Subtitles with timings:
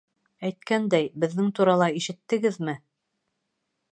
[0.47, 2.75] Әйткәндәй, беҙҙең турала ишеттегеҙме?